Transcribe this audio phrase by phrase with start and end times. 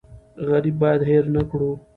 [0.47, 1.71] غریب باید هېر نکړو.